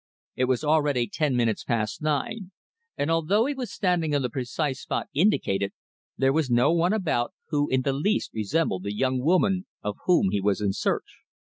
[0.35, 2.49] It was already ten minutes past nine,
[2.97, 5.73] and although he was standing on the precise spot indicated,
[6.17, 10.31] there was no one about who in the least resembled the young woman of whom
[10.31, 11.19] he was in search.